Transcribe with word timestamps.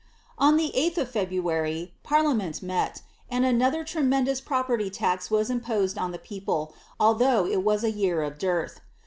On 0.39 0.57
the 0.57 0.73
Bih 0.75 0.97
of 0.97 1.11
February, 1.11 1.93
parliament 2.01 2.63
met, 2.63 3.03
and 3.29 3.45
another 3.45 3.83
tremendous 3.83 4.41
pro 4.41 4.63
perty 4.63 4.89
lax 4.99 5.29
was 5.29 5.51
imposed 5.51 5.95
on 5.95 6.11
the 6.11 6.17
people, 6.17 6.73
although 6.99 7.45
it 7.45 7.63
was 7.63 7.83
a 7.83 7.91
year 7.91 8.23
of 8.23 8.39
dearth. 8.39 8.81